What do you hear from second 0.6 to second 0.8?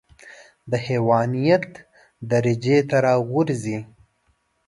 د